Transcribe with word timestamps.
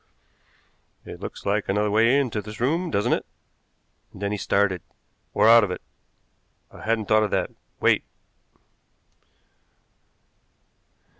"It 1.05 1.19
looks 1.19 1.45
like 1.45 1.69
another 1.69 1.91
way 1.91 2.17
into 2.19 2.41
this 2.41 2.59
room, 2.59 2.89
doesn't 2.89 3.13
it" 3.13 3.23
and 4.11 4.19
then 4.19 4.31
he 4.31 4.37
started 4.39 4.81
"or 5.31 5.47
out 5.47 5.63
of 5.63 5.69
it. 5.69 5.79
I 6.71 6.81
hadn't 6.81 7.05
thought 7.05 7.21
of 7.21 7.29
that. 7.29 7.51
Wait." 7.79 8.03